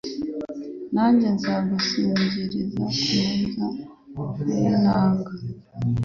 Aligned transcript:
Nanjye 0.93 1.27
nzagusingiriza 1.35 2.85
ku 4.13 4.23
murya 4.31 4.55
w’inanga 4.63 5.31